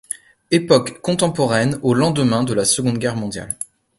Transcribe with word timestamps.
Époque 0.49 0.99
contemporaine, 1.03 1.77
au 1.83 1.93
lendemain 1.93 2.43
de 2.43 2.55
la 2.55 2.65
Seconde 2.65 2.97
Guerre 2.97 3.15
mondiale. 3.17 3.55